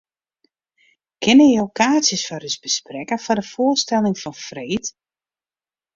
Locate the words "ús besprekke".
2.49-3.15